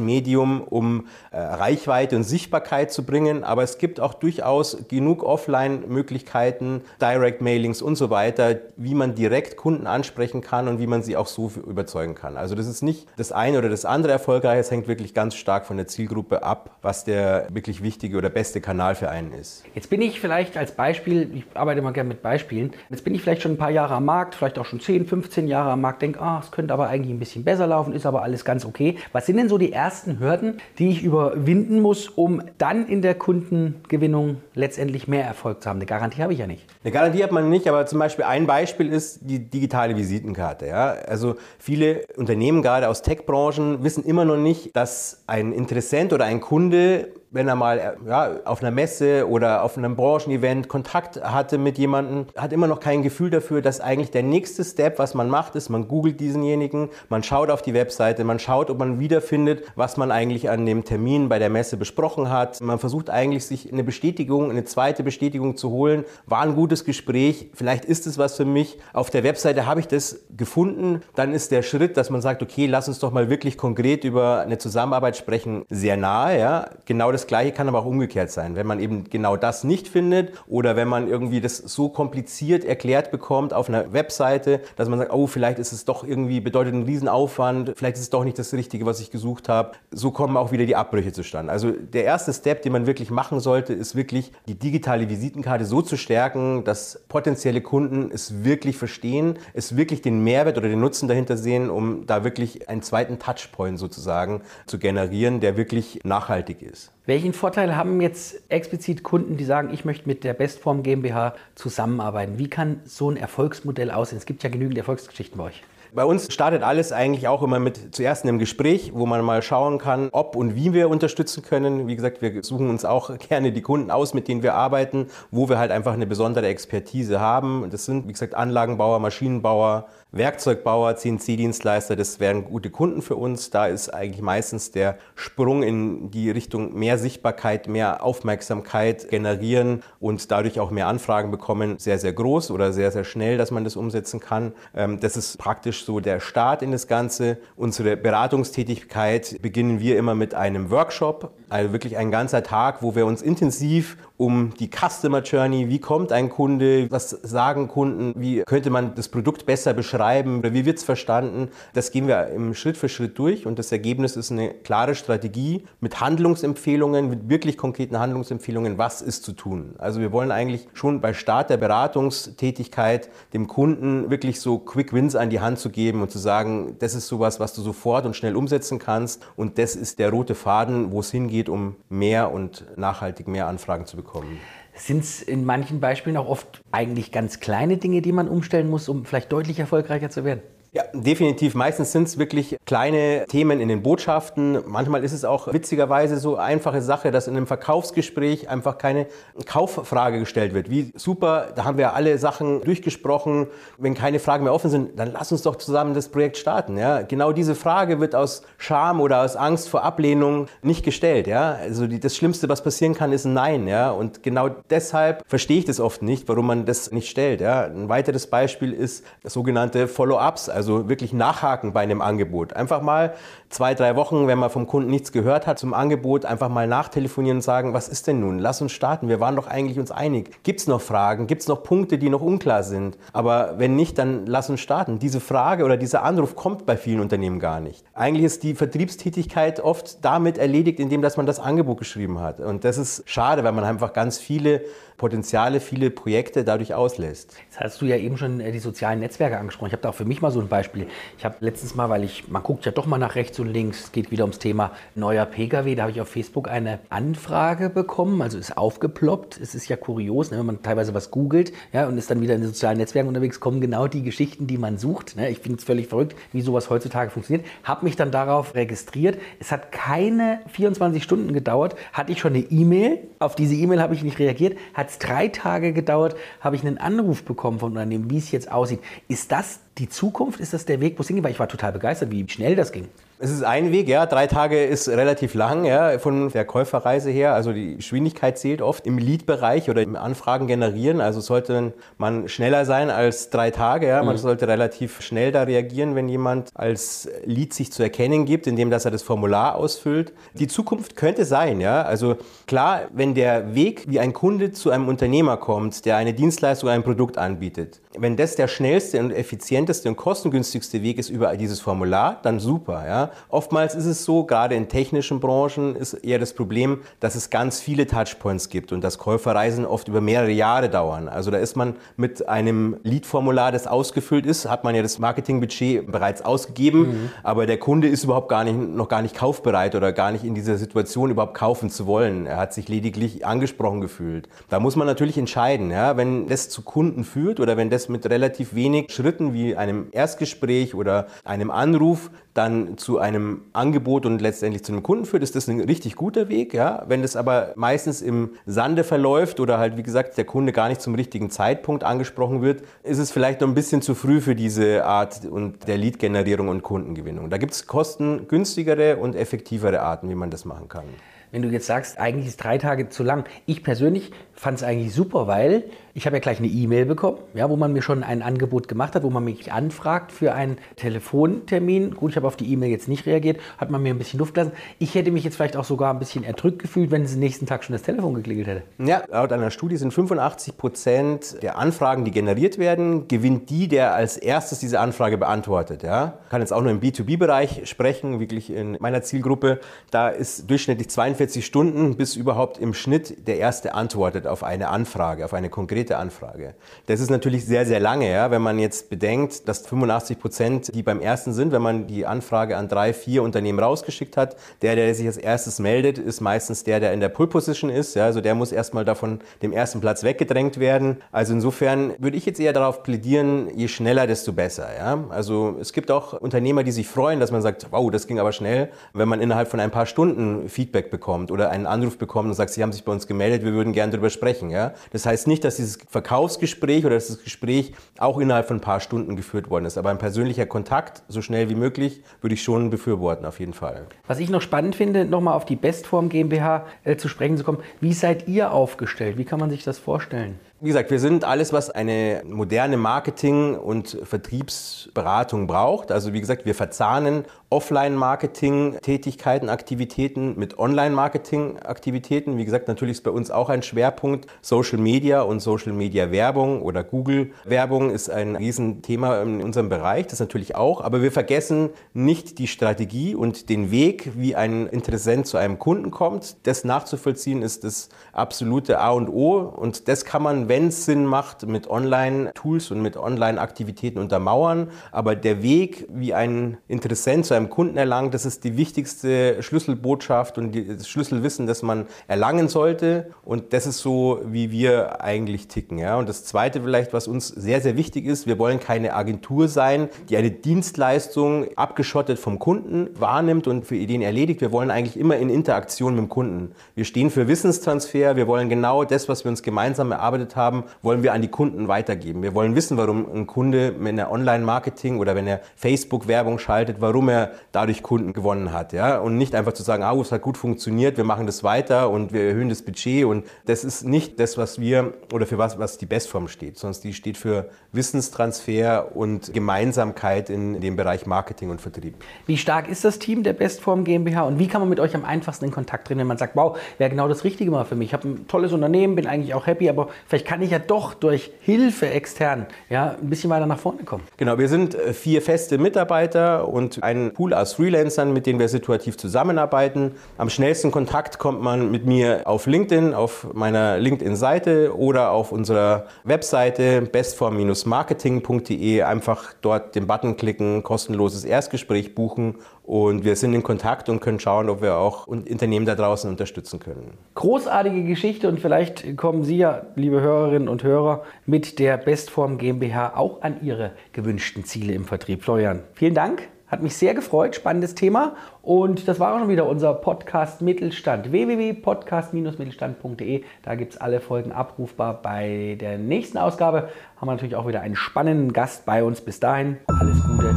Medium, 0.00 0.62
um 0.62 1.06
äh, 1.30 1.38
Reichweite 1.38 2.16
und 2.16 2.24
Sichtbarkeit 2.24 2.92
zu 2.92 3.04
bringen, 3.04 3.44
aber 3.44 3.62
es 3.62 3.78
gibt 3.78 4.00
auch 4.00 4.14
durchaus 4.14 4.88
genug 4.88 5.22
Offline-Möglichkeiten, 5.22 6.82
Direct-Mailings 7.00 7.82
und 7.82 7.96
so 7.96 8.10
weiter, 8.10 8.56
wie 8.76 8.94
man 8.94 9.14
direkt 9.14 9.56
Kunden 9.56 9.86
ansprechen 9.86 10.40
kann 10.40 10.68
und 10.68 10.78
wie 10.78 10.86
man 10.86 11.02
sie 11.02 11.16
auch 11.16 11.26
so 11.26 11.50
überzeugen 11.66 12.14
kann. 12.14 12.36
Also 12.36 12.54
das 12.54 12.66
ist 12.66 12.82
nicht 12.82 13.06
das 13.16 13.32
eine 13.32 13.58
oder 13.58 13.68
das 13.68 13.84
andere 13.84 14.12
erfolgreich, 14.12 14.58
es 14.58 14.70
hängt 14.70 14.88
wirklich 14.88 15.14
ganz 15.14 15.34
stark 15.34 15.66
von 15.66 15.76
der 15.76 15.86
Zielgruppe 15.86 16.42
ab, 16.42 16.70
was 16.82 17.04
der 17.04 17.46
wirklich 17.50 17.82
wichtige 17.82 18.18
oder 18.18 18.30
beste 18.30 18.60
Kanal 18.60 18.94
für 18.94 19.10
einen 19.10 19.32
ist. 19.32 19.64
Jetzt 19.74 19.90
bin 19.90 20.02
ich 20.02 20.20
vielleicht 20.20 20.56
als 20.56 20.72
Beispiel, 20.72 21.30
ich 21.34 21.44
arbeite 21.54 21.80
immer 21.80 21.92
gerne 21.92 22.08
mit 22.08 22.22
Beispielen, 22.22 22.72
jetzt 22.90 23.04
bin 23.04 23.14
ich 23.14 23.22
vielleicht 23.22 23.42
schon 23.42 23.52
ein 23.52 23.58
paar 23.58 23.70
Jahre 23.70 23.94
am 23.94 24.04
Markt, 24.04 24.34
vielleicht 24.34 24.58
auch 24.58 24.64
schon 24.66 24.80
10, 24.80 25.06
15 25.06 25.48
Jahre 25.48 25.70
am 25.70 25.80
Markt, 25.80 26.02
denke, 26.02 26.20
ah, 26.20 26.40
es 26.42 26.50
könnte 26.50 26.74
aber 26.74 26.88
eigentlich 26.88 27.14
ein 27.14 27.18
bisschen 27.18 27.44
besser 27.44 27.66
laufen, 27.66 27.92
ist 27.94 28.06
aber 28.06 28.22
alles 28.22 28.44
ganz 28.44 28.64
okay. 28.64 28.96
Was 29.12 29.29
sind 29.30 29.38
denn 29.38 29.48
so 29.48 29.58
die 29.58 29.72
ersten 29.72 30.18
Hürden, 30.18 30.60
die 30.78 30.88
ich 30.90 31.04
überwinden 31.04 31.80
muss, 31.80 32.08
um 32.08 32.42
dann 32.58 32.88
in 32.88 33.00
der 33.00 33.14
Kundengewinnung 33.14 34.38
letztendlich 34.54 35.06
mehr 35.06 35.24
Erfolg 35.24 35.62
zu 35.62 35.68
haben? 35.68 35.78
Eine 35.78 35.86
Garantie 35.86 36.20
habe 36.20 36.32
ich 36.32 36.40
ja 36.40 36.48
nicht. 36.48 36.66
Eine 36.82 36.92
Garantie 36.92 37.22
hat 37.22 37.30
man 37.30 37.48
nicht, 37.48 37.68
aber 37.68 37.86
zum 37.86 38.00
Beispiel 38.00 38.24
ein 38.24 38.48
Beispiel 38.48 38.92
ist 38.92 39.20
die 39.22 39.38
digitale 39.38 39.96
Visitenkarte. 39.96 40.66
Ja? 40.66 40.96
Also 41.06 41.36
viele 41.60 42.06
Unternehmen, 42.16 42.60
gerade 42.60 42.88
aus 42.88 43.02
Tech-Branchen, 43.02 43.84
wissen 43.84 44.04
immer 44.04 44.24
noch 44.24 44.36
nicht, 44.36 44.74
dass 44.74 45.22
ein 45.28 45.52
Interessent 45.52 46.12
oder 46.12 46.24
ein 46.24 46.40
Kunde 46.40 47.10
wenn 47.30 47.48
er 47.48 47.54
mal 47.54 47.96
ja, 48.06 48.30
auf 48.44 48.62
einer 48.62 48.70
Messe 48.70 49.28
oder 49.28 49.62
auf 49.62 49.78
einem 49.78 49.94
Branchenevent 49.94 50.68
Kontakt 50.68 51.22
hatte 51.22 51.58
mit 51.58 51.78
jemandem, 51.78 52.26
hat 52.36 52.52
immer 52.52 52.66
noch 52.66 52.80
kein 52.80 53.02
Gefühl 53.02 53.30
dafür, 53.30 53.62
dass 53.62 53.80
eigentlich 53.80 54.10
der 54.10 54.22
nächste 54.22 54.64
Step, 54.64 54.98
was 54.98 55.14
man 55.14 55.28
macht, 55.28 55.54
ist, 55.54 55.68
man 55.68 55.86
googelt 55.86 56.18
diesenjenigen, 56.18 56.88
man 57.08 57.22
schaut 57.22 57.50
auf 57.50 57.62
die 57.62 57.74
Webseite, 57.74 58.24
man 58.24 58.38
schaut, 58.38 58.70
ob 58.70 58.78
man 58.78 58.98
wiederfindet, 58.98 59.64
was 59.76 59.96
man 59.96 60.10
eigentlich 60.10 60.50
an 60.50 60.66
dem 60.66 60.84
Termin 60.84 61.28
bei 61.28 61.38
der 61.38 61.50
Messe 61.50 61.76
besprochen 61.76 62.30
hat. 62.30 62.60
Man 62.60 62.78
versucht 62.78 63.10
eigentlich, 63.10 63.46
sich 63.46 63.72
eine 63.72 63.84
Bestätigung, 63.84 64.50
eine 64.50 64.64
zweite 64.64 65.02
Bestätigung 65.02 65.56
zu 65.56 65.70
holen. 65.70 66.04
War 66.26 66.40
ein 66.40 66.54
gutes 66.56 66.84
Gespräch, 66.84 67.50
vielleicht 67.54 67.84
ist 67.84 68.06
es 68.06 68.18
was 68.18 68.36
für 68.36 68.44
mich. 68.44 68.78
Auf 68.92 69.10
der 69.10 69.22
Webseite 69.22 69.66
habe 69.66 69.80
ich 69.80 69.86
das 69.86 70.20
gefunden. 70.36 71.02
Dann 71.14 71.32
ist 71.32 71.52
der 71.52 71.62
Schritt, 71.62 71.96
dass 71.96 72.10
man 72.10 72.22
sagt, 72.22 72.42
okay, 72.42 72.66
lass 72.66 72.88
uns 72.88 72.98
doch 72.98 73.12
mal 73.12 73.30
wirklich 73.30 73.56
konkret 73.56 74.04
über 74.04 74.40
eine 74.40 74.58
Zusammenarbeit 74.58 75.16
sprechen, 75.16 75.64
sehr 75.70 75.96
nahe. 75.96 76.38
Ja? 76.38 76.70
Genau 76.86 77.12
das 77.12 77.19
das 77.20 77.26
Gleiche 77.26 77.52
kann 77.52 77.68
aber 77.68 77.80
auch 77.80 77.86
umgekehrt 77.86 78.30
sein. 78.30 78.56
Wenn 78.56 78.66
man 78.66 78.80
eben 78.80 79.04
genau 79.04 79.36
das 79.36 79.62
nicht 79.62 79.88
findet 79.88 80.32
oder 80.46 80.74
wenn 80.74 80.88
man 80.88 81.06
irgendwie 81.06 81.42
das 81.42 81.58
so 81.58 81.90
kompliziert 81.90 82.64
erklärt 82.64 83.10
bekommt 83.10 83.52
auf 83.52 83.68
einer 83.68 83.92
Webseite, 83.92 84.60
dass 84.76 84.88
man 84.88 84.98
sagt, 84.98 85.12
oh, 85.12 85.26
vielleicht 85.26 85.58
ist 85.58 85.72
es 85.72 85.84
doch 85.84 86.02
irgendwie, 86.02 86.40
bedeutet 86.40 86.72
einen 86.72 86.84
Riesenaufwand, 86.84 87.74
vielleicht 87.76 87.96
ist 87.96 88.04
es 88.04 88.10
doch 88.10 88.24
nicht 88.24 88.38
das 88.38 88.54
Richtige, 88.54 88.86
was 88.86 89.00
ich 89.00 89.10
gesucht 89.10 89.50
habe. 89.50 89.72
So 89.90 90.10
kommen 90.12 90.38
auch 90.38 90.50
wieder 90.50 90.64
die 90.64 90.76
Abbrüche 90.76 91.12
zustande. 91.12 91.52
Also 91.52 91.72
der 91.72 92.04
erste 92.04 92.32
Step, 92.32 92.62
den 92.62 92.72
man 92.72 92.86
wirklich 92.86 93.10
machen 93.10 93.40
sollte, 93.40 93.74
ist 93.74 93.94
wirklich 93.94 94.32
die 94.48 94.58
digitale 94.58 95.08
Visitenkarte 95.10 95.66
so 95.66 95.82
zu 95.82 95.98
stärken, 95.98 96.64
dass 96.64 97.02
potenzielle 97.08 97.60
Kunden 97.60 98.10
es 98.10 98.44
wirklich 98.44 98.78
verstehen, 98.78 99.38
es 99.52 99.76
wirklich 99.76 100.00
den 100.00 100.24
Mehrwert 100.24 100.56
oder 100.56 100.68
den 100.68 100.80
Nutzen 100.80 101.06
dahinter 101.06 101.36
sehen, 101.36 101.68
um 101.68 102.06
da 102.06 102.24
wirklich 102.24 102.70
einen 102.70 102.80
zweiten 102.80 103.18
Touchpoint 103.18 103.78
sozusagen 103.78 104.40
zu 104.66 104.78
generieren, 104.78 105.40
der 105.40 105.58
wirklich 105.58 106.00
nachhaltig 106.04 106.62
ist. 106.62 106.92
Welchen 107.10 107.32
Vorteil 107.32 107.74
haben 107.74 108.00
jetzt 108.00 108.40
explizit 108.48 109.02
Kunden, 109.02 109.36
die 109.36 109.44
sagen, 109.44 109.70
ich 109.74 109.84
möchte 109.84 110.06
mit 110.06 110.22
der 110.22 110.32
Bestform 110.32 110.84
GmbH 110.84 111.34
zusammenarbeiten? 111.56 112.38
Wie 112.38 112.46
kann 112.48 112.82
so 112.84 113.10
ein 113.10 113.16
Erfolgsmodell 113.16 113.90
aussehen? 113.90 114.16
Es 114.18 114.26
gibt 114.26 114.44
ja 114.44 114.48
genügend 114.48 114.78
Erfolgsgeschichten 114.78 115.36
bei 115.36 115.46
euch. 115.46 115.64
Bei 115.92 116.04
uns 116.04 116.32
startet 116.32 116.62
alles 116.62 116.92
eigentlich 116.92 117.26
auch 117.26 117.42
immer 117.42 117.58
mit 117.58 117.94
zuerst 117.94 118.24
einem 118.24 118.38
Gespräch, 118.38 118.92
wo 118.94 119.06
man 119.06 119.24
mal 119.24 119.42
schauen 119.42 119.78
kann, 119.78 120.08
ob 120.12 120.36
und 120.36 120.54
wie 120.54 120.72
wir 120.72 120.88
unterstützen 120.88 121.42
können. 121.42 121.88
Wie 121.88 121.96
gesagt, 121.96 122.22
wir 122.22 122.44
suchen 122.44 122.70
uns 122.70 122.84
auch 122.84 123.18
gerne 123.28 123.50
die 123.50 123.62
Kunden 123.62 123.90
aus, 123.90 124.14
mit 124.14 124.28
denen 124.28 124.44
wir 124.44 124.54
arbeiten, 124.54 125.08
wo 125.32 125.48
wir 125.48 125.58
halt 125.58 125.72
einfach 125.72 125.92
eine 125.92 126.06
besondere 126.06 126.46
Expertise 126.46 127.20
haben. 127.20 127.66
Das 127.70 127.86
sind, 127.86 128.06
wie 128.06 128.12
gesagt, 128.12 128.34
Anlagenbauer, 128.34 129.00
Maschinenbauer, 129.00 129.86
Werkzeugbauer, 130.12 130.96
CNC-Dienstleister, 130.96 131.94
das 131.94 132.18
wären 132.18 132.44
gute 132.44 132.70
Kunden 132.70 133.00
für 133.00 133.14
uns. 133.14 133.50
Da 133.50 133.66
ist 133.66 133.90
eigentlich 133.90 134.22
meistens 134.22 134.72
der 134.72 134.98
Sprung 135.14 135.62
in 135.62 136.10
die 136.10 136.30
Richtung 136.30 136.74
mehr 136.76 136.98
Sichtbarkeit, 136.98 137.68
mehr 137.68 138.02
Aufmerksamkeit 138.02 139.08
generieren 139.08 139.84
und 140.00 140.30
dadurch 140.32 140.58
auch 140.58 140.72
mehr 140.72 140.88
Anfragen 140.88 141.30
bekommen, 141.30 141.78
sehr, 141.78 141.98
sehr 141.98 142.12
groß 142.12 142.50
oder 142.50 142.72
sehr, 142.72 142.90
sehr 142.90 143.04
schnell, 143.04 143.38
dass 143.38 143.52
man 143.52 143.62
das 143.62 143.76
umsetzen 143.76 144.18
kann. 144.18 144.52
Ähm, 144.74 144.98
das 144.98 145.16
ist 145.16 145.38
praktisch 145.38 145.79
so 145.84 146.00
der 146.00 146.20
Start 146.20 146.62
in 146.62 146.72
das 146.72 146.86
Ganze. 146.86 147.38
Unsere 147.56 147.96
Beratungstätigkeit 147.96 149.40
beginnen 149.42 149.80
wir 149.80 149.98
immer 149.98 150.14
mit 150.14 150.34
einem 150.34 150.70
Workshop, 150.70 151.32
also 151.48 151.72
wirklich 151.72 151.96
ein 151.96 152.10
ganzer 152.10 152.42
Tag, 152.42 152.82
wo 152.82 152.94
wir 152.94 153.06
uns 153.06 153.22
intensiv 153.22 153.96
um 154.20 154.52
die 154.60 154.68
Customer 154.68 155.22
Journey, 155.22 155.70
wie 155.70 155.78
kommt 155.78 156.12
ein 156.12 156.28
Kunde, 156.28 156.90
was 156.90 157.08
sagen 157.08 157.68
Kunden, 157.68 158.12
wie 158.16 158.42
könnte 158.42 158.68
man 158.68 158.94
das 158.94 159.08
Produkt 159.08 159.46
besser 159.46 159.72
beschreiben, 159.72 160.42
wie 160.42 160.66
wird 160.66 160.76
es 160.76 160.84
verstanden. 160.84 161.48
Das 161.72 161.90
gehen 161.90 162.06
wir 162.06 162.28
im 162.28 162.52
Schritt 162.52 162.76
für 162.76 162.90
Schritt 162.90 163.18
durch 163.18 163.46
und 163.46 163.58
das 163.58 163.72
Ergebnis 163.72 164.16
ist 164.16 164.30
eine 164.30 164.50
klare 164.52 164.94
Strategie 164.94 165.64
mit 165.80 166.02
Handlungsempfehlungen, 166.02 167.08
mit 167.08 167.30
wirklich 167.30 167.56
konkreten 167.56 167.98
Handlungsempfehlungen, 167.98 168.76
was 168.76 169.00
ist 169.00 169.24
zu 169.24 169.32
tun. 169.32 169.74
Also 169.78 170.00
wir 170.00 170.12
wollen 170.12 170.32
eigentlich 170.32 170.68
schon 170.74 171.00
bei 171.00 171.14
Start 171.14 171.48
der 171.48 171.56
Beratungstätigkeit 171.56 173.08
dem 173.32 173.46
Kunden 173.46 174.10
wirklich 174.10 174.40
so 174.40 174.58
Quick 174.58 174.92
Wins 174.92 175.16
an 175.16 175.30
die 175.30 175.40
Hand 175.40 175.58
zu 175.58 175.69
geben 175.70 176.02
und 176.02 176.10
zu 176.10 176.18
sagen, 176.18 176.76
das 176.78 176.94
ist 176.94 177.08
sowas, 177.08 177.40
was 177.40 177.52
du 177.54 177.62
sofort 177.62 178.06
und 178.06 178.14
schnell 178.14 178.36
umsetzen 178.36 178.78
kannst 178.78 179.26
und 179.36 179.58
das 179.58 179.76
ist 179.76 179.98
der 179.98 180.10
rote 180.10 180.34
Faden, 180.34 180.92
wo 180.92 181.00
es 181.00 181.10
hingeht, 181.10 181.48
um 181.48 181.76
mehr 181.88 182.32
und 182.32 182.66
nachhaltig 182.76 183.28
mehr 183.28 183.46
Anfragen 183.46 183.86
zu 183.86 183.96
bekommen. 183.96 184.40
Sind 184.74 185.04
es 185.04 185.22
in 185.22 185.44
manchen 185.44 185.80
Beispielen 185.80 186.16
auch 186.16 186.28
oft 186.28 186.62
eigentlich 186.72 187.12
ganz 187.12 187.40
kleine 187.40 187.76
Dinge, 187.76 188.02
die 188.02 188.12
man 188.12 188.28
umstellen 188.28 188.70
muss, 188.70 188.88
um 188.88 189.04
vielleicht 189.04 189.32
deutlich 189.32 189.58
erfolgreicher 189.58 190.10
zu 190.10 190.24
werden? 190.24 190.42
Ja, 190.72 190.84
definitiv. 190.94 191.56
Meistens 191.56 191.90
sind 191.90 192.06
es 192.06 192.16
wirklich 192.16 192.56
kleine 192.64 193.24
Themen 193.26 193.60
in 193.60 193.66
den 193.66 193.82
Botschaften. 193.82 194.58
Manchmal 194.66 195.02
ist 195.02 195.10
es 195.12 195.24
auch 195.24 195.52
witzigerweise 195.52 196.16
so 196.16 196.36
einfache 196.36 196.80
Sache, 196.80 197.10
dass 197.10 197.26
in 197.26 197.36
einem 197.36 197.48
Verkaufsgespräch 197.48 198.48
einfach 198.48 198.78
keine 198.78 199.08
Kauffrage 199.46 200.20
gestellt 200.20 200.54
wird. 200.54 200.70
Wie 200.70 200.92
super, 200.94 201.48
da 201.56 201.64
haben 201.64 201.76
wir 201.76 201.94
alle 201.94 202.16
Sachen 202.18 202.60
durchgesprochen. 202.60 203.48
Wenn 203.78 203.94
keine 203.94 204.20
Fragen 204.20 204.44
mehr 204.44 204.54
offen 204.54 204.70
sind, 204.70 204.96
dann 204.96 205.10
lass 205.12 205.32
uns 205.32 205.42
doch 205.42 205.56
zusammen 205.56 205.92
das 205.92 206.08
Projekt 206.08 206.36
starten. 206.36 206.78
Ja? 206.78 207.02
Genau 207.02 207.32
diese 207.32 207.56
Frage 207.56 207.98
wird 207.98 208.14
aus 208.14 208.42
Scham 208.56 209.00
oder 209.00 209.24
aus 209.24 209.34
Angst 209.34 209.68
vor 209.68 209.82
Ablehnung 209.82 210.46
nicht 210.62 210.84
gestellt. 210.84 211.26
Ja? 211.26 211.54
Also 211.60 211.88
die, 211.88 211.98
das 211.98 212.14
Schlimmste, 212.14 212.48
was 212.48 212.62
passieren 212.62 212.94
kann, 212.94 213.12
ist 213.12 213.24
ein 213.24 213.32
Nein. 213.32 213.66
Ja? 213.66 213.90
Und 213.90 214.22
genau 214.22 214.50
deshalb 214.70 215.24
verstehe 215.26 215.58
ich 215.58 215.64
das 215.64 215.80
oft 215.80 216.00
nicht, 216.02 216.28
warum 216.28 216.46
man 216.46 216.64
das 216.64 216.92
nicht 216.92 217.10
stellt. 217.10 217.40
Ja? 217.40 217.64
Ein 217.64 217.88
weiteres 217.88 218.28
Beispiel 218.28 218.72
ist 218.72 219.04
sogenannte 219.24 219.88
Follow-ups 219.88 220.48
Also 220.48 220.59
wirklich 220.68 221.12
nachhaken 221.12 221.72
bei 221.72 221.80
einem 221.80 222.00
Angebot. 222.00 222.54
Einfach 222.54 222.82
mal 222.82 223.14
zwei, 223.48 223.74
drei 223.74 223.96
Wochen, 223.96 224.26
wenn 224.26 224.38
man 224.38 224.50
vom 224.50 224.66
Kunden 224.66 224.90
nichts 224.90 225.12
gehört 225.12 225.46
hat 225.46 225.58
zum 225.58 225.74
Angebot, 225.74 226.24
einfach 226.24 226.48
mal 226.48 226.66
nachtelefonieren 226.66 227.38
und 227.38 227.42
sagen, 227.42 227.74
was 227.74 227.88
ist 227.88 228.06
denn 228.06 228.20
nun? 228.20 228.38
Lass 228.38 228.62
uns 228.62 228.72
starten. 228.72 229.08
Wir 229.08 229.20
waren 229.20 229.36
doch 229.36 229.46
eigentlich 229.46 229.78
uns 229.78 229.90
einig. 229.90 230.42
Gibt 230.42 230.60
es 230.60 230.66
noch 230.66 230.80
Fragen? 230.80 231.26
Gibt 231.26 231.42
es 231.42 231.48
noch 231.48 231.62
Punkte, 231.62 231.98
die 231.98 232.10
noch 232.10 232.20
unklar 232.20 232.62
sind? 232.62 232.96
Aber 233.12 233.54
wenn 233.58 233.76
nicht, 233.76 233.98
dann 233.98 234.26
lass 234.26 234.50
uns 234.50 234.60
starten. 234.60 234.98
Diese 234.98 235.20
Frage 235.20 235.64
oder 235.64 235.76
dieser 235.76 236.02
Anruf 236.02 236.36
kommt 236.36 236.66
bei 236.66 236.76
vielen 236.76 237.00
Unternehmen 237.00 237.40
gar 237.40 237.60
nicht. 237.60 237.84
Eigentlich 237.94 238.24
ist 238.24 238.42
die 238.42 238.54
Vertriebstätigkeit 238.54 239.60
oft 239.60 240.04
damit 240.04 240.38
erledigt, 240.38 240.80
indem 240.80 241.02
dass 241.02 241.16
man 241.16 241.26
das 241.26 241.40
Angebot 241.40 241.78
geschrieben 241.78 242.20
hat. 242.20 242.40
Und 242.40 242.64
das 242.64 242.78
ist 242.78 243.02
schade, 243.06 243.44
weil 243.44 243.52
man 243.52 243.64
einfach 243.64 243.92
ganz 243.92 244.18
viele 244.18 244.62
Potenziale, 245.00 245.60
viele 245.60 245.90
Projekte 245.90 246.44
dadurch 246.44 246.74
auslässt. 246.74 247.34
Jetzt 247.48 247.58
hast 247.58 247.80
du 247.80 247.86
ja 247.86 247.96
eben 247.96 248.18
schon 248.18 248.38
äh, 248.38 248.52
die 248.52 248.58
sozialen 248.58 249.00
Netzwerke 249.00 249.38
angesprochen. 249.38 249.68
Ich 249.68 249.72
habe 249.72 249.80
da 249.80 249.88
auch 249.88 249.94
für 249.94 250.04
mich 250.04 250.20
mal 250.20 250.30
so 250.30 250.40
ein 250.40 250.48
Beispiel. 250.50 250.86
Ich 251.16 251.24
habe 251.24 251.36
letztens 251.40 251.74
mal, 251.74 251.88
weil 251.88 252.04
ich, 252.04 252.28
man 252.28 252.42
guckt 252.42 252.66
ja 252.66 252.72
doch 252.72 252.84
mal 252.84 252.98
nach 252.98 253.14
rechts 253.14 253.40
und 253.40 253.48
links, 253.48 253.84
es 253.84 253.92
geht 253.92 254.10
wieder 254.10 254.24
ums 254.24 254.38
Thema 254.38 254.72
neuer 254.94 255.24
Pkw, 255.24 255.74
da 255.74 255.82
habe 255.82 255.92
ich 255.92 256.00
auf 256.02 256.08
Facebook 256.08 256.48
eine 256.48 256.80
Anfrage 256.90 257.70
bekommen, 257.70 258.20
also 258.20 258.36
ist 258.36 258.58
aufgeploppt. 258.58 259.40
Es 259.40 259.54
ist 259.54 259.68
ja 259.68 259.76
kurios, 259.76 260.30
ne, 260.30 260.38
wenn 260.38 260.46
man 260.46 260.62
teilweise 260.62 260.92
was 260.92 261.10
googelt 261.10 261.52
ja, 261.72 261.86
und 261.86 261.96
ist 261.96 262.10
dann 262.10 262.20
wieder 262.20 262.34
in 262.34 262.42
den 262.42 262.48
sozialen 262.48 262.76
Netzwerken 262.76 263.08
unterwegs, 263.08 263.40
kommen 263.40 263.60
genau 263.60 263.86
die 263.86 264.02
Geschichten, 264.02 264.46
die 264.46 264.58
man 264.58 264.76
sucht. 264.76 265.16
Ne. 265.16 265.30
Ich 265.30 265.38
finde 265.38 265.58
es 265.58 265.64
völlig 265.64 265.86
verrückt, 265.86 266.14
wie 266.32 266.42
sowas 266.42 266.68
heutzutage 266.68 267.10
funktioniert. 267.10 267.46
Habe 267.64 267.84
mich 267.84 267.96
dann 267.96 268.10
darauf 268.10 268.54
registriert. 268.54 269.18
Es 269.38 269.52
hat 269.52 269.72
keine 269.72 270.40
24 270.48 271.02
Stunden 271.02 271.32
gedauert, 271.32 271.76
hatte 271.92 272.12
ich 272.12 272.20
schon 272.20 272.34
eine 272.34 272.44
E-Mail. 272.44 272.98
Auf 273.20 273.34
diese 273.34 273.54
E-Mail 273.54 273.80
habe 273.80 273.94
ich 273.94 274.02
nicht 274.02 274.18
reagiert, 274.18 274.58
hat 274.74 274.90
es 274.90 274.98
drei 274.98 275.28
Tage 275.28 275.72
gedauert, 275.72 276.16
habe 276.40 276.56
ich 276.56 276.66
einen 276.66 276.78
Anruf 276.78 277.22
bekommen 277.22 277.58
von 277.58 277.72
Unternehmen, 277.72 278.10
wie 278.10 278.18
es 278.18 278.30
jetzt 278.30 278.50
aussieht. 278.50 278.80
Ist 279.08 279.30
das 279.32 279.60
die 279.80 279.88
Zukunft? 279.88 280.40
Ist 280.40 280.52
das 280.52 280.66
der 280.66 280.80
Weg, 280.80 280.98
wo 280.98 281.02
es 281.02 281.08
hingeht? 281.08 281.24
Weil 281.24 281.32
ich 281.32 281.38
war 281.38 281.48
total 281.48 281.72
begeistert, 281.72 282.10
wie 282.10 282.28
schnell 282.28 282.54
das 282.54 282.70
ging. 282.70 282.88
Es 283.22 283.30
ist 283.30 283.42
ein 283.42 283.70
Weg, 283.70 283.86
ja. 283.86 284.06
Drei 284.06 284.26
Tage 284.26 284.64
ist 284.64 284.88
relativ 284.88 285.34
lang, 285.34 285.66
ja, 285.66 285.98
von 285.98 286.30
der 286.30 286.46
Käuferreise 286.46 287.10
her. 287.10 287.34
Also 287.34 287.52
die 287.52 287.76
Geschwindigkeit 287.76 288.38
zählt 288.38 288.62
oft 288.62 288.86
im 288.86 288.96
Lead-Bereich 288.96 289.68
oder 289.68 289.82
im 289.82 289.94
Anfragen 289.94 290.46
generieren. 290.46 291.02
Also 291.02 291.20
sollte 291.20 291.74
man 291.98 292.30
schneller 292.30 292.64
sein 292.64 292.88
als 292.88 293.28
drei 293.28 293.50
Tage, 293.50 293.88
ja. 293.88 294.02
Man 294.02 294.16
mhm. 294.16 294.20
sollte 294.20 294.48
relativ 294.48 295.02
schnell 295.02 295.32
da 295.32 295.42
reagieren, 295.42 295.94
wenn 295.96 296.08
jemand 296.08 296.48
als 296.54 297.10
Lead 297.26 297.52
sich 297.52 297.70
zu 297.70 297.82
erkennen 297.82 298.24
gibt, 298.24 298.46
indem 298.46 298.70
dass 298.70 298.86
er 298.86 298.90
das 298.90 299.02
Formular 299.02 299.54
ausfüllt. 299.56 300.14
Die 300.32 300.48
Zukunft 300.48 300.96
könnte 300.96 301.26
sein, 301.26 301.60
ja. 301.60 301.82
Also 301.82 302.16
klar, 302.46 302.88
wenn 302.90 303.14
der 303.14 303.54
Weg, 303.54 303.84
wie 303.86 304.00
ein 304.00 304.14
Kunde 304.14 304.52
zu 304.52 304.70
einem 304.70 304.88
Unternehmer 304.88 305.36
kommt, 305.36 305.84
der 305.84 305.96
eine 305.96 306.14
Dienstleistung, 306.14 306.70
ein 306.70 306.82
Produkt 306.82 307.18
anbietet, 307.18 307.82
wenn 307.98 308.16
das 308.16 308.34
der 308.36 308.48
schnellste 308.48 308.98
und 308.98 309.10
effizienteste 309.10 309.90
und 309.90 309.96
kostengünstigste 309.96 310.82
Weg 310.82 310.96
ist 310.96 311.10
über 311.10 311.36
dieses 311.36 311.60
Formular, 311.60 312.18
dann 312.22 312.40
super, 312.40 312.84
ja. 312.86 313.09
Oftmals 313.28 313.74
ist 313.74 313.86
es 313.86 314.04
so, 314.04 314.24
gerade 314.24 314.54
in 314.54 314.68
technischen 314.68 315.20
Branchen 315.20 315.76
ist 315.76 315.94
eher 315.94 316.18
das 316.18 316.34
Problem, 316.34 316.80
dass 317.00 317.14
es 317.14 317.30
ganz 317.30 317.60
viele 317.60 317.86
Touchpoints 317.86 318.48
gibt 318.48 318.72
und 318.72 318.82
dass 318.82 318.98
Käuferreisen 318.98 319.64
oft 319.64 319.88
über 319.88 320.00
mehrere 320.00 320.30
Jahre 320.30 320.68
dauern. 320.68 321.08
Also 321.08 321.30
da 321.30 321.38
ist 321.38 321.56
man 321.56 321.76
mit 321.96 322.28
einem 322.28 322.76
Lead-Formular, 322.82 323.52
das 323.52 323.66
ausgefüllt 323.66 324.26
ist, 324.26 324.48
hat 324.48 324.64
man 324.64 324.74
ja 324.74 324.82
das 324.82 324.98
Marketingbudget 324.98 325.90
bereits 325.90 326.22
ausgegeben, 326.22 326.80
mhm. 326.80 327.10
aber 327.22 327.46
der 327.46 327.58
Kunde 327.58 327.88
ist 327.88 328.04
überhaupt 328.04 328.28
gar 328.28 328.44
nicht, 328.44 328.56
noch 328.56 328.88
gar 328.88 329.02
nicht 329.02 329.16
kaufbereit 329.16 329.74
oder 329.74 329.92
gar 329.92 330.12
nicht 330.12 330.24
in 330.24 330.34
dieser 330.34 330.58
Situation 330.58 331.10
überhaupt 331.10 331.34
kaufen 331.34 331.70
zu 331.70 331.86
wollen. 331.86 332.26
Er 332.26 332.36
hat 332.36 332.54
sich 332.54 332.68
lediglich 332.68 333.26
angesprochen 333.26 333.80
gefühlt. 333.80 334.28
Da 334.48 334.60
muss 334.60 334.76
man 334.76 334.86
natürlich 334.86 335.18
entscheiden, 335.18 335.70
ja, 335.70 335.96
wenn 335.96 336.26
das 336.26 336.48
zu 336.48 336.62
Kunden 336.62 337.04
führt 337.04 337.40
oder 337.40 337.56
wenn 337.56 337.70
das 337.70 337.88
mit 337.88 338.08
relativ 338.08 338.54
wenig 338.54 338.92
Schritten 338.92 339.32
wie 339.32 339.56
einem 339.56 339.88
Erstgespräch 339.92 340.74
oder 340.74 341.06
einem 341.24 341.50
Anruf 341.50 342.10
dann 342.40 342.78
zu 342.78 342.98
einem 342.98 343.42
Angebot 343.52 344.06
und 344.06 344.22
letztendlich 344.22 344.64
zu 344.64 344.72
einem 344.72 344.82
Kunden 344.82 345.04
führt, 345.04 345.22
ist 345.22 345.36
das 345.36 345.46
ein 345.46 345.60
richtig 345.60 345.94
guter 345.94 346.30
Weg. 346.30 346.54
Ja? 346.54 346.84
Wenn 346.88 347.02
das 347.02 347.14
aber 347.14 347.52
meistens 347.54 348.00
im 348.00 348.30
Sande 348.46 348.82
verläuft 348.82 349.40
oder 349.40 349.58
halt, 349.58 349.76
wie 349.76 349.82
gesagt, 349.82 350.16
der 350.16 350.24
Kunde 350.24 350.52
gar 350.52 350.70
nicht 350.70 350.80
zum 350.80 350.94
richtigen 350.94 351.28
Zeitpunkt 351.28 351.84
angesprochen 351.84 352.40
wird, 352.40 352.62
ist 352.82 352.96
es 352.96 353.10
vielleicht 353.10 353.42
noch 353.42 353.48
ein 353.48 353.54
bisschen 353.54 353.82
zu 353.82 353.94
früh 353.94 354.22
für 354.22 354.34
diese 354.34 354.86
Art 354.86 355.26
und 355.26 355.68
der 355.68 355.76
Lead-Generierung 355.76 356.48
und 356.48 356.62
Kundengewinnung. 356.62 357.28
Da 357.28 357.36
gibt 357.36 357.52
es 357.52 357.66
kostengünstigere 357.66 358.96
und 358.96 359.14
effektivere 359.14 359.82
Arten, 359.82 360.08
wie 360.08 360.14
man 360.14 360.30
das 360.30 360.46
machen 360.46 360.68
kann. 360.68 360.84
Wenn 361.32 361.42
du 361.42 361.48
jetzt 361.48 361.66
sagst, 361.66 361.98
eigentlich 361.98 362.26
ist 362.26 362.42
drei 362.42 362.58
Tage 362.58 362.88
zu 362.88 363.04
lang. 363.04 363.24
Ich 363.46 363.62
persönlich 363.62 364.10
fand 364.34 364.56
es 364.56 364.64
eigentlich 364.64 364.92
super, 364.94 365.26
weil 365.26 365.64
ich 365.92 366.06
habe 366.06 366.16
ja 366.16 366.20
gleich 366.20 366.38
eine 366.38 366.48
E-Mail 366.48 366.86
bekommen, 366.86 367.18
ja, 367.34 367.50
wo 367.50 367.56
man 367.56 367.72
mir 367.72 367.82
schon 367.82 368.02
ein 368.02 368.22
Angebot 368.22 368.68
gemacht 368.68 368.94
hat, 368.94 369.02
wo 369.02 369.10
man 369.10 369.22
mich 369.22 369.52
anfragt 369.52 370.12
für 370.12 370.32
einen 370.32 370.56
Telefontermin. 370.76 371.94
Gut, 371.94 372.12
ich 372.12 372.16
habe 372.16 372.26
auf 372.26 372.36
die 372.36 372.50
E-Mail 372.52 372.70
jetzt 372.70 372.88
nicht 372.88 373.06
reagiert, 373.06 373.38
hat 373.58 373.70
man 373.70 373.82
mir 373.82 373.90
ein 373.90 373.98
bisschen 373.98 374.18
Luft 374.18 374.34
gelassen. 374.34 374.52
Ich 374.78 374.94
hätte 374.94 375.10
mich 375.10 375.24
jetzt 375.24 375.36
vielleicht 375.36 375.56
auch 375.56 375.64
sogar 375.64 375.92
ein 375.92 375.98
bisschen 375.98 376.24
erdrückt 376.24 376.60
gefühlt, 376.60 376.90
wenn 376.90 377.02
es 377.02 377.12
den 377.12 377.20
nächsten 377.20 377.46
Tag 377.46 377.64
schon 377.64 377.74
das 377.74 377.82
Telefon 377.82 378.14
geklingelt 378.14 378.46
hätte. 378.46 378.62
Ja, 378.78 379.02
laut 379.10 379.32
einer 379.32 379.50
Studie 379.50 379.76
sind 379.76 379.92
85 379.92 380.56
Prozent 380.56 381.42
der 381.42 381.58
Anfragen, 381.58 382.04
die 382.04 382.10
generiert 382.10 382.58
werden, 382.58 383.08
gewinnt 383.08 383.50
die, 383.50 383.68
der 383.68 383.94
als 383.94 384.16
erstes 384.16 384.60
diese 384.60 384.80
Anfrage 384.80 385.18
beantwortet. 385.18 385.82
Ja. 385.82 386.14
Ich 386.24 386.30
kann 386.30 386.40
jetzt 386.40 386.52
auch 386.52 386.62
nur 386.62 386.70
im 386.70 386.80
B2B-Bereich 386.80 387.68
sprechen, 387.68 388.20
wirklich 388.20 388.50
in 388.50 388.78
meiner 388.80 389.02
Zielgruppe. 389.02 389.60
Da 389.90 390.08
ist 390.08 390.48
durchschnittlich 390.48 390.88
42 390.88 391.19
Stunden, 391.28 391.96
bis 391.96 392.16
überhaupt 392.16 392.56
im 392.58 392.72
Schnitt 392.72 393.28
der 393.28 393.36
erste 393.36 393.74
antwortet 393.74 394.26
auf 394.26 394.42
eine 394.42 394.68
Anfrage, 394.68 395.24
auf 395.24 395.34
eine 395.34 395.50
konkrete 395.50 395.98
Anfrage. 395.98 396.54
Das 396.86 397.00
ist 397.00 397.10
natürlich 397.10 397.44
sehr, 397.44 397.66
sehr 397.66 397.78
lange, 397.78 398.10
ja, 398.10 398.30
wenn 398.30 398.40
man 398.40 398.58
jetzt 398.58 398.88
bedenkt, 398.88 399.46
dass 399.46 399.66
85 399.66 400.18
Prozent, 400.18 400.74
die 400.74 400.82
beim 400.82 401.00
ersten 401.00 401.34
sind, 401.34 401.52
wenn 401.52 401.60
man 401.60 401.86
die 401.86 402.06
Anfrage 402.06 402.56
an 402.56 402.68
drei, 402.68 402.94
vier 402.94 403.22
Unternehmen 403.22 403.58
rausgeschickt 403.58 404.16
hat, 404.16 404.36
der, 404.62 404.76
der 404.76 404.94
sich 404.94 405.06
als 405.06 405.18
erstes 405.18 405.58
meldet, 405.58 405.98
ist 405.98 406.22
meistens 406.22 406.64
der, 406.64 406.80
der 406.80 406.94
in 406.94 407.00
der 407.00 407.10
Pull 407.10 407.26
Position 407.26 407.68
ist. 407.68 407.94
Ja, 407.96 408.06
also 408.06 408.22
der 408.22 408.34
muss 408.34 408.50
erstmal 408.50 408.86
davon 408.86 409.20
dem 409.42 409.52
ersten 409.52 409.82
Platz 409.82 410.02
weggedrängt 410.02 410.58
werden. 410.58 410.96
Also 411.12 411.34
insofern 411.34 411.92
würde 411.98 412.16
ich 412.16 412.24
jetzt 412.24 412.40
eher 412.40 412.54
darauf 412.54 412.82
plädieren, 412.82 413.48
je 413.54 413.68
schneller, 413.68 414.06
desto 414.06 414.32
besser. 414.32 414.68
Ja? 414.74 415.04
Also 415.10 415.56
es 415.60 415.74
gibt 415.74 415.90
auch 415.90 416.14
Unternehmer, 416.14 416.64
die 416.64 416.72
sich 416.72 416.88
freuen, 416.88 417.20
dass 417.20 417.30
man 417.30 417.42
sagt, 417.42 417.66
wow, 417.70 417.90
das 417.90 418.06
ging 418.06 418.18
aber 418.18 418.32
schnell, 418.32 418.70
wenn 418.94 419.08
man 419.08 419.20
innerhalb 419.20 419.48
von 419.48 419.60
ein 419.60 419.70
paar 419.70 419.84
Stunden 419.84 420.48
Feedback 420.48 420.90
bekommt 420.90 421.09
oder 421.30 421.50
einen 421.50 421.66
Anruf 421.66 421.98
bekommt 421.98 422.28
und 422.28 422.34
sagt, 422.34 422.50
Sie 422.50 422.62
haben 422.62 422.72
sich 422.72 422.84
bei 422.84 422.92
uns 422.92 423.06
gemeldet, 423.06 423.44
wir 423.44 423.52
würden 423.52 423.72
gerne 423.72 423.92
darüber 423.92 424.10
sprechen. 424.10 424.50
Ja? 424.50 424.74
Das 424.92 425.06
heißt 425.06 425.26
nicht, 425.26 425.44
dass 425.44 425.56
dieses 425.56 425.78
Verkaufsgespräch 425.88 426.84
oder 426.84 426.94
das 426.94 427.22
Gespräch 427.22 427.72
auch 427.98 428.18
innerhalb 428.18 428.48
von 428.48 428.58
ein 428.58 428.60
paar 428.60 428.80
Stunden 428.80 429.16
geführt 429.16 429.50
worden 429.50 429.64
ist. 429.64 429.78
Aber 429.78 429.90
ein 429.90 429.98
persönlicher 429.98 430.46
Kontakt, 430.46 431.02
so 431.08 431.22
schnell 431.22 431.48
wie 431.50 431.54
möglich, 431.54 432.02
würde 432.20 432.34
ich 432.34 432.42
schon 432.42 432.70
befürworten, 432.70 433.26
auf 433.26 433.40
jeden 433.40 433.54
Fall. 433.54 433.86
Was 434.06 434.18
ich 434.18 434.30
noch 434.30 434.42
spannend 434.42 434.76
finde, 434.76 435.04
nochmal 435.04 435.34
auf 435.34 435.44
die 435.44 435.56
Bestform 435.56 436.08
GmbH 436.08 436.66
äh, 436.84 436.96
zu 436.96 437.08
sprechen 437.08 437.36
zu 437.36 437.44
kommen. 437.44 437.58
Wie 437.80 437.92
seid 437.92 438.28
ihr 438.28 438.52
aufgestellt? 438.52 439.18
Wie 439.18 439.24
kann 439.24 439.40
man 439.40 439.50
sich 439.50 439.64
das 439.64 439.78
vorstellen? 439.78 440.38
Wie 440.62 440.68
gesagt, 440.68 440.90
wir 440.90 441.00
sind 441.00 441.24
alles, 441.24 441.54
was 441.54 441.70
eine 441.70 442.20
moderne 442.26 442.76
Marketing- 442.76 443.56
und 443.56 443.96
Vertriebsberatung 444.04 445.46
braucht. 445.46 445.90
Also 445.90 446.12
wie 446.12 446.20
gesagt, 446.20 446.44
wir 446.44 446.54
verzahnen 446.54 447.24
Offline-Marketing-Tätigkeiten, 447.48 449.48
Aktivitäten 449.48 450.38
mit 450.38 450.58
Online-Marketing-Aktivitäten. 450.58 452.36
Wie 452.36 452.44
gesagt, 452.44 452.68
natürlich 452.68 452.98
ist 452.98 453.04
bei 453.04 453.10
uns 453.10 453.30
auch 453.30 453.48
ein 453.48 453.62
Schwerpunkt 453.62 454.26
Social 454.42 454.78
Media 454.78 455.22
und 455.22 455.40
Social 455.40 455.72
Media 455.72 456.12
Werbung 456.12 456.60
oder 456.60 456.84
Google 456.84 457.32
Werbung 457.44 457.90
ist 457.90 458.10
ein 458.10 458.36
Riesenthema 458.36 459.22
in 459.22 459.42
unserem 459.42 459.70
Bereich, 459.70 460.08
das 460.08 460.20
natürlich 460.20 460.56
auch. 460.56 460.82
Aber 460.82 461.00
wir 461.00 461.10
vergessen 461.10 461.70
nicht 461.94 462.38
die 462.38 462.48
Strategie 462.48 463.14
und 463.14 463.48
den 463.48 463.70
Weg, 463.70 464.10
wie 464.14 464.36
ein 464.36 464.66
Interessent 464.66 465.26
zu 465.26 465.38
einem 465.38 465.58
Kunden 465.58 465.90
kommt. 465.90 466.46
Das 466.46 466.64
nachzuvollziehen 466.64 467.40
ist 467.40 467.64
das 467.64 467.88
absolute 468.12 468.78
A 468.78 468.90
und 468.90 469.08
O 469.08 469.38
und 469.38 469.88
das 469.88 470.04
kann 470.04 470.22
man, 470.22 470.49
wenn 470.50 470.66
es 470.66 470.84
Sinn 470.84 471.06
macht, 471.06 471.46
mit 471.46 471.70
Online-Tools 471.70 472.72
und 472.72 472.82
mit 472.82 472.96
Online-Aktivitäten 472.96 474.00
untermauern. 474.00 474.68
Aber 474.90 475.14
der 475.14 475.44
Weg, 475.44 475.86
wie 475.88 476.12
ein 476.12 476.58
Interessent 476.66 477.24
zu 477.24 477.34
einem 477.34 477.48
Kunden 477.48 477.76
erlangt. 477.76 478.14
Das 478.14 478.26
ist 478.26 478.42
die 478.42 478.56
wichtigste 478.56 479.40
Schlüsselbotschaft 479.44 480.38
und 480.38 480.56
das 480.56 480.88
Schlüsselwissen, 480.88 481.46
das 481.46 481.62
man 481.62 481.86
erlangen 482.08 482.48
sollte. 482.48 483.12
Und 483.22 483.52
das 483.52 483.64
ist 483.64 483.78
so, 483.78 484.22
wie 484.26 484.50
wir 484.50 485.02
eigentlich 485.02 485.46
ticken. 485.46 485.78
Ja? 485.78 485.96
Und 485.96 486.08
das 486.08 486.24
Zweite 486.24 486.62
vielleicht, 486.62 486.92
was 486.92 487.06
uns 487.06 487.28
sehr, 487.28 487.60
sehr 487.60 487.76
wichtig 487.76 488.04
ist, 488.06 488.26
wir 488.26 488.40
wollen 488.40 488.58
keine 488.58 488.94
Agentur 488.94 489.46
sein, 489.46 489.88
die 490.08 490.16
eine 490.16 490.32
Dienstleistung 490.32 491.46
abgeschottet 491.56 492.18
vom 492.18 492.40
Kunden 492.40 492.90
wahrnimmt 492.98 493.46
und 493.46 493.66
für 493.66 493.76
Ideen 493.76 494.02
erledigt. 494.02 494.40
Wir 494.40 494.50
wollen 494.50 494.72
eigentlich 494.72 494.98
immer 494.98 495.16
in 495.16 495.30
Interaktion 495.30 495.94
mit 495.94 496.02
dem 496.02 496.08
Kunden. 496.08 496.56
Wir 496.74 496.84
stehen 496.84 497.10
für 497.10 497.28
Wissenstransfer. 497.28 498.16
Wir 498.16 498.26
wollen 498.26 498.48
genau 498.48 498.82
das, 498.82 499.08
was 499.08 499.24
wir 499.24 499.30
uns 499.30 499.44
gemeinsam 499.44 499.92
erarbeitet 499.92 500.34
haben, 500.34 500.39
wollen 500.82 501.02
wir 501.02 501.12
an 501.12 501.22
die 501.22 501.28
Kunden 501.28 501.68
weitergeben. 501.68 502.22
Wir 502.22 502.34
wollen 502.34 502.54
wissen, 502.54 502.76
warum 502.76 503.06
ein 503.12 503.26
Kunde, 503.26 503.74
wenn 503.78 503.98
er 503.98 504.10
Online-Marketing 504.10 504.98
oder 504.98 505.14
wenn 505.14 505.26
er 505.26 505.40
Facebook-Werbung 505.56 506.38
schaltet, 506.38 506.76
warum 506.80 507.08
er 507.08 507.32
dadurch 507.52 507.82
Kunden 507.82 508.12
gewonnen 508.12 508.52
hat. 508.52 508.72
Ja? 508.72 508.98
Und 508.98 509.16
nicht 509.16 509.34
einfach 509.34 509.52
zu 509.52 509.62
sagen, 509.62 509.82
ah, 509.82 509.94
es 510.00 510.12
hat 510.12 510.22
gut 510.22 510.36
funktioniert, 510.36 510.96
wir 510.96 511.04
machen 511.04 511.26
das 511.26 511.44
weiter 511.44 511.90
und 511.90 512.12
wir 512.12 512.22
erhöhen 512.22 512.48
das 512.48 512.62
Budget. 512.62 513.04
Und 513.04 513.24
das 513.46 513.64
ist 513.64 513.84
nicht 513.84 514.18
das, 514.18 514.38
was 514.38 514.60
wir 514.60 514.94
oder 515.12 515.26
für 515.26 515.38
was, 515.38 515.58
was 515.58 515.78
die 515.78 515.86
Bestform 515.86 516.28
steht, 516.28 516.58
sondern 516.58 516.80
die 516.82 516.94
steht 516.94 517.16
für 517.16 517.50
Wissenstransfer 517.72 518.96
und 518.96 519.32
Gemeinsamkeit 519.32 520.30
in 520.30 520.60
dem 520.60 520.76
Bereich 520.76 521.06
Marketing 521.06 521.50
und 521.50 521.60
Vertrieb. 521.60 521.94
Wie 522.26 522.36
stark 522.36 522.68
ist 522.68 522.84
das 522.84 522.98
Team 522.98 523.22
der 523.22 523.32
Bestform 523.32 523.84
GmbH 523.84 524.22
und 524.22 524.38
wie 524.38 524.48
kann 524.48 524.60
man 524.60 524.68
mit 524.68 524.80
euch 524.80 524.94
am 524.94 525.04
einfachsten 525.04 525.46
in 525.46 525.50
Kontakt 525.50 525.86
treten, 525.86 526.00
wenn 526.00 526.06
man 526.06 526.18
sagt, 526.18 526.36
wow, 526.36 526.58
wäre 526.78 526.90
genau 526.90 527.08
das 527.08 527.24
Richtige 527.24 527.50
mal 527.50 527.64
für 527.64 527.76
mich. 527.76 527.88
Ich 527.88 527.94
habe 527.94 528.08
ein 528.08 528.26
tolles 528.28 528.52
Unternehmen, 528.52 528.94
bin 528.94 529.06
eigentlich 529.06 529.34
auch 529.34 529.46
happy, 529.46 529.68
aber 529.68 529.88
vielleicht 530.06 530.26
kann 530.30 530.42
ich 530.42 530.52
ja 530.52 530.60
doch 530.60 530.94
durch 530.94 531.32
Hilfe 531.40 531.90
extern 531.90 532.46
ja, 532.68 532.94
ein 533.02 533.10
bisschen 533.10 533.30
weiter 533.30 533.46
nach 533.46 533.58
vorne 533.58 533.82
kommen. 533.82 534.04
Genau, 534.16 534.38
wir 534.38 534.48
sind 534.48 534.76
äh, 534.76 534.92
vier 534.92 535.22
feste 535.22 535.58
Mitarbeiter 535.58 536.46
und 536.46 536.84
ein 536.84 537.12
Pool 537.14 537.34
aus 537.34 537.54
Freelancern, 537.54 538.12
mit 538.12 538.26
denen 538.26 538.38
wir 538.38 538.48
situativ 538.48 538.96
zusammenarbeiten. 538.96 539.96
Am 540.18 540.30
schnellsten 540.30 540.70
Kontakt 540.70 541.18
kommt 541.18 541.42
man 541.42 541.72
mit 541.72 541.84
mir 541.84 542.28
auf 542.28 542.46
LinkedIn, 542.46 542.94
auf 542.94 543.26
meiner 543.34 543.78
LinkedIn-Seite 543.78 544.78
oder 544.78 545.10
auf 545.10 545.32
unserer 545.32 545.86
Webseite 546.04 546.82
bestform-marketing.de. 546.82 548.82
Einfach 548.82 549.34
dort 549.40 549.74
den 549.74 549.88
Button 549.88 550.16
klicken, 550.16 550.62
kostenloses 550.62 551.24
Erstgespräch 551.24 551.96
buchen 551.96 552.36
und 552.70 553.04
wir 553.04 553.16
sind 553.16 553.34
in 553.34 553.42
Kontakt 553.42 553.88
und 553.88 553.98
können 553.98 554.20
schauen, 554.20 554.48
ob 554.48 554.62
wir 554.62 554.76
auch 554.76 555.08
Unternehmen 555.08 555.66
da 555.66 555.74
draußen 555.74 556.08
unterstützen 556.08 556.60
können. 556.60 556.92
Großartige 557.16 557.82
Geschichte 557.82 558.28
und 558.28 558.38
vielleicht 558.38 558.96
kommen 558.96 559.24
Sie 559.24 559.38
ja, 559.38 559.62
liebe 559.74 560.00
Hörerinnen 560.00 560.48
und 560.48 560.62
Hörer, 560.62 561.02
mit 561.26 561.58
der 561.58 561.78
Bestform 561.78 562.38
GmbH 562.38 562.92
auch 562.94 563.22
an 563.22 563.38
Ihre 563.42 563.72
gewünschten 563.92 564.44
Ziele 564.44 564.72
im 564.72 564.84
Vertrieb. 564.84 565.24
Florian, 565.24 565.64
vielen 565.74 565.94
Dank. 565.94 566.28
Hat 566.46 566.62
mich 566.62 566.76
sehr 566.76 566.94
gefreut, 566.94 567.34
spannendes 567.34 567.74
Thema. 567.74 568.14
Und 568.40 568.86
das 568.86 569.00
war 569.00 569.14
auch 569.14 569.18
schon 569.18 569.28
wieder 569.28 569.48
unser 569.48 569.74
Podcast 569.74 570.40
Mittelstand. 570.40 571.10
www.podcast-mittelstand.de. 571.10 573.24
Da 573.42 573.56
gibt 573.56 573.72
es 573.72 573.80
alle 573.80 574.00
Folgen 574.00 574.30
abrufbar. 574.30 575.02
Bei 575.02 575.56
der 575.60 575.76
nächsten 575.76 576.18
Ausgabe 576.18 576.68
haben 577.00 577.08
wir 577.08 577.14
natürlich 577.14 577.34
auch 577.34 577.48
wieder 577.48 577.62
einen 577.62 577.74
spannenden 577.74 578.32
Gast 578.32 578.64
bei 578.64 578.84
uns. 578.84 579.00
Bis 579.00 579.18
dahin, 579.18 579.56
alles 579.66 580.00
Gute. 580.04 580.36